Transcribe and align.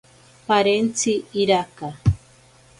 Parentsi 0.47 1.11
iraka. 1.41 1.87